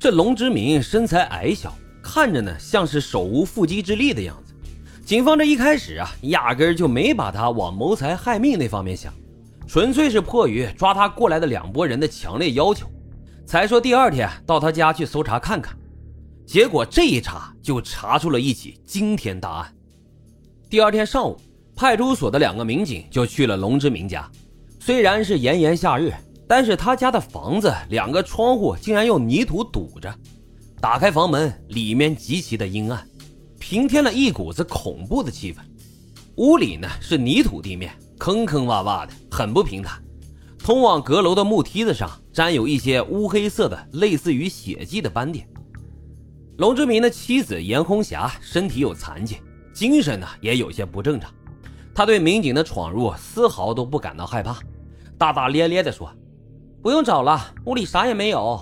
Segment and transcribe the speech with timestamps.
[0.00, 4.54] 这龙之明身材矮小，看着呢像是手无缚鸡之力的样子。
[5.04, 9.12] 警方这一开始啊，压根儿就没把他往谋财害命那方面想，
[9.68, 12.86] 纯粹是迫于抓他过来的两拨人的强烈要求，
[13.44, 15.76] 才说第二天到他家去搜查看看。
[16.46, 19.74] 结果这一查就查出了一起惊天大案。
[20.70, 21.38] 第二天上午，
[21.76, 24.26] 派出所的两个民警就去了龙之明家。
[24.78, 26.10] 虽然是炎炎夏日，
[26.50, 30.12] 但是他家的房子两个窗户竟然用泥土堵着。
[30.80, 33.06] 打开房门，里面极其的阴暗，
[33.60, 35.58] 平添了一股子恐怖的气氛。
[36.38, 40.02] 屋里呢是泥土地面，坑坑洼洼的，很不平坦。
[40.58, 45.48] 通往阁楼的木梯子上沾有一些乌黑色的，类似于血迹的斑点。
[46.58, 49.36] 龙之明的妻子严红霞身体有残疾，
[49.72, 51.32] 精神呢也有些不正常。
[51.94, 54.58] 他对民警的闯入丝毫都不感到害怕，
[55.16, 56.12] 大大咧咧地说
[56.82, 58.60] ：“不用找了，屋里啥也没有。”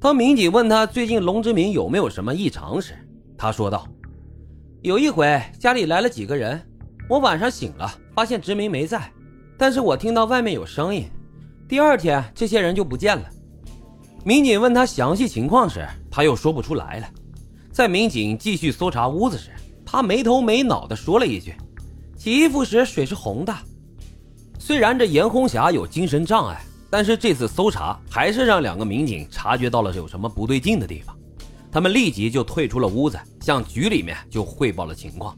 [0.00, 2.94] 当民警问他最近龙之明有没有什么异常时，
[3.36, 3.86] 他说道
[4.82, 6.60] ：“有一回家里来了几个人，
[7.08, 9.10] 我晚上醒了，发现殖民没在，
[9.58, 11.04] 但是我听到外面有声音。
[11.66, 13.24] 第二天这些人就不见了。”
[14.24, 17.08] 民警问他详细情况时，他又说不出来了。
[17.72, 19.50] 在民警继续搜查屋子时，
[19.84, 21.54] 他没头没脑地说了一句
[22.16, 23.54] ：“洗衣服时水是红的。”
[24.58, 31.16] 虽然这严红霞有精神障碍，但是这次搜查还是让两个民警察觉到了有什么不对劲的地方。
[31.70, 35.36] 他们立即就退出了屋子，向局里面就汇报了情况，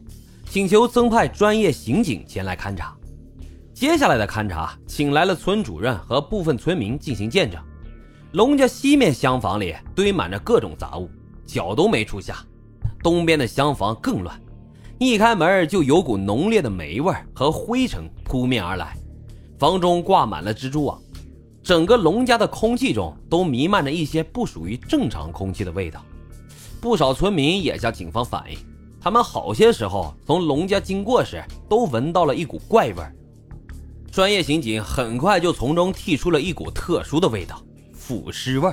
[0.49, 2.95] 请求增派专业刑警前来勘查。
[3.73, 7.61] 接下来的勘查，请来了村主任和部分村民进行见证。
[8.33, 11.09] 龙家西面厢房里堆满着各种杂物，
[11.45, 12.35] 脚都没处下；
[13.03, 14.39] 东边的厢房更乱，
[14.97, 18.95] 一开门就有股浓烈的霉味和灰尘扑面而来。
[19.57, 21.01] 房中挂满了蜘蛛网，
[21.63, 26.03] 整个龙家的空气中都弥漫着一些不属于正常空气的味道。
[26.81, 28.57] 不少村民也向警方反映，
[29.01, 33.03] 他们好些时候从龙家经过时都闻到了一股怪味
[34.11, 37.61] 专业刑警很快就从中剔出了一股特殊的味道。
[37.93, 38.71] 腐尸味。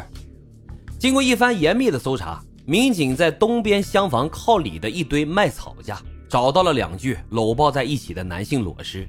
[0.98, 9.06] 经过一番严密的搜查，民警在东边厢房靠里的一堆麦草家找到了两具搂抱在一起的男性裸尸，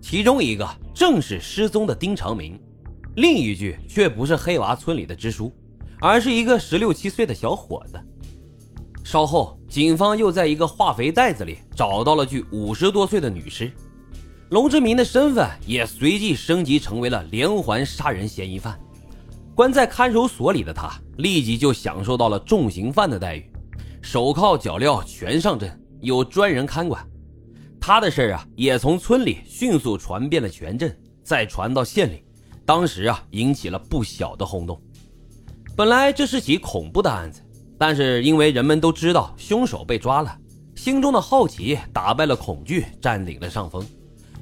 [0.00, 2.60] 其中一个正是失踪的丁长明，
[3.16, 5.52] 另一具却不是黑娃村里的支书，
[6.00, 8.00] 而是一个十六七岁的小伙子。
[9.02, 13.72] 稍后，警方又在一个化肥袋子里找到了具五十多岁的女尸，
[14.50, 18.78] 龙志民的身份也随即升级成为了连环杀人嫌疑犯。
[19.54, 23.44] 关在看守所里的他，立即就享受到了重刑犯的待遇，
[24.00, 27.04] 手铐脚镣全上阵，有专人看管。
[27.80, 32.22] 他的事儿啊，也从村里迅速传遍了全镇，再传到县里，
[32.70, 34.80] 当时啊，引起了不小的轰动。
[35.74, 37.42] 本来这是起恐怖的案子，
[37.76, 40.38] 但是因为人们都知道凶手被抓了，
[40.76, 43.84] 心中的好奇打败了恐惧，占领了上风，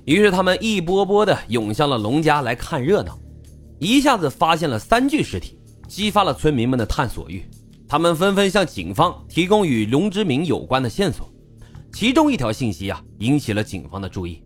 [0.05, 3.19] 于是他们一波波的涌向了龙家来看热闹。
[3.79, 5.59] 一下子发现了三具尸体，
[5.89, 7.43] 激发了村民们的探索欲。
[7.89, 11.33] 他们纷纷向警方提供与龙之明有关的线索。
[11.95, 14.43] 其中一条信息啊，引起了警方的注意。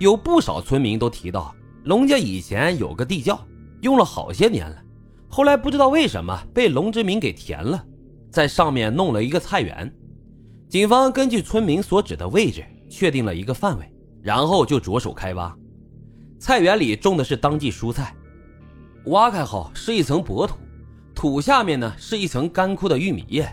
[0.00, 1.54] 有不少村民都提到，
[1.84, 3.38] 龙家以前有个地窖，
[3.82, 4.76] 用了好些年了，
[5.28, 7.84] 后来不知道为什么被龙之明给填了，
[8.30, 9.94] 在上面弄了一个菜园。
[10.66, 13.92] 警方根据村民所指的位置，确定了一个范围，
[14.22, 15.54] 然后就着手开挖。
[16.38, 18.16] 菜园里种的是当季蔬菜。
[19.06, 20.56] 挖开后是一层薄土，
[21.14, 23.46] 土下面呢是一层干枯的玉米叶，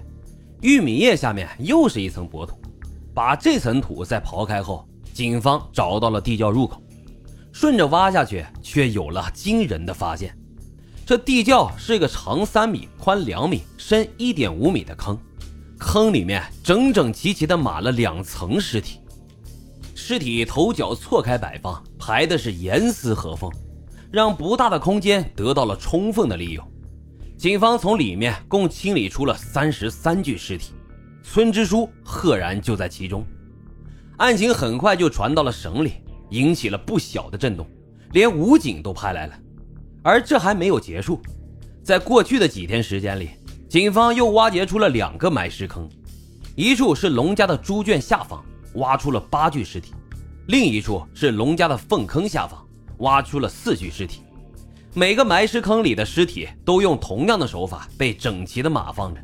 [0.62, 2.58] 玉米叶下面又是一层薄土。
[3.14, 6.81] 把这层土再刨开后，警方找到了地窖入口。
[7.52, 10.38] 顺着挖下去，却有了惊人的发现：
[11.06, 15.18] 这地窖是个长三米、宽两米、深一点五米的坑，
[15.78, 19.00] 坑里面整整齐齐地码了两层尸体，
[19.96, 23.52] 尸体头脚错开摆放，排的是严丝合缝。
[24.12, 26.72] 让不大的空间得到了充分的利用，
[27.38, 30.74] 警方从里面共清理出了三十三具尸体，
[31.24, 33.26] 村支书赫然就在其中。
[34.18, 35.94] 案情很快就传到了省里，
[36.32, 37.66] 引起了不小的震动，
[38.12, 39.34] 连武警都派来了。
[40.04, 41.22] 而这还没有结束，
[41.84, 43.30] 在过去的几天时间里，
[43.70, 45.88] 警方又挖掘出了两个埋尸坑，
[46.56, 48.44] 一处是龙家的猪圈下方，
[48.74, 49.94] 挖出了八具尸体；
[50.48, 52.60] 另一处是龙家的粪坑下方。
[52.98, 54.22] 挖出了四具尸体，
[54.94, 59.20] 每个埋尸坑里的尸体都用同样的手法被整齐的码放着，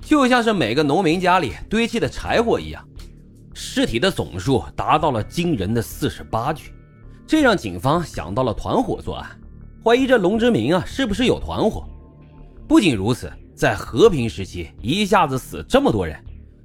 [0.00, 2.84] 就像是每个农民家里堆砌的柴火一样。
[3.52, 6.72] 尸体的总数达到了惊人的四十八具，
[7.26, 9.28] 这让警方想到了团伙作案，
[9.84, 11.84] 怀疑这龙之明啊是不是有团伙？
[12.68, 16.16] 不仅如此，在和平时期一下子死这么多人。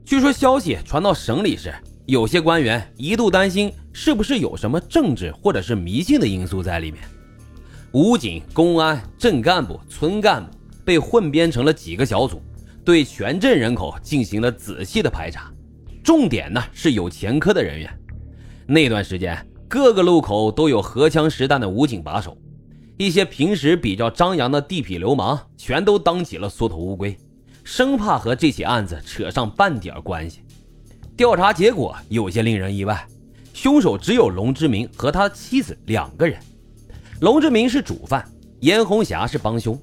[0.06, 1.74] 据说消息传到省里时，
[2.06, 7.02] 有些官员一度担心是不是有什么政治或者是迷信的因素在里面。
[7.92, 10.52] 武警、公安、镇干部、村干部
[10.84, 12.40] 被混编成了几个小组，
[12.84, 15.52] 对全镇人口进行了仔细的排查，
[16.06, 18.00] 重点呢是有前科的人员。
[18.68, 19.36] 那段时间，
[19.68, 22.38] 各个路口都有荷枪实弹的武警把守，
[22.96, 27.18] 一些平时比较张扬的地痞流氓全都当起了缩头乌龟。
[27.64, 30.42] 生怕和这起案子扯上半点关系。
[31.18, 33.04] 调查结果有些令人意外，
[33.52, 36.40] 凶手只有龙之明和他妻子两个人。
[37.22, 38.24] 龙之明是主犯，
[38.60, 39.76] 严红霞是帮凶，